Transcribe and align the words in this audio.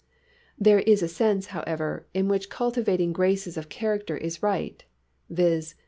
There 0.57 0.79
is 0.79 1.03
a 1.03 1.07
sense, 1.07 1.45
however, 1.53 2.07
in 2.11 2.27
which 2.27 2.49
cultivating 2.49 3.13
graces 3.13 3.55
of 3.55 3.69
character 3.69 4.17
is 4.17 4.41
right: 4.41 4.83
viz. 5.29 5.75